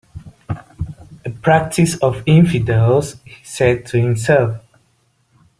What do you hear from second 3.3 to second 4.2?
said to